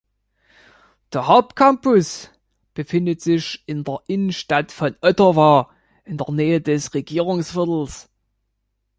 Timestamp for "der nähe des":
6.17-6.95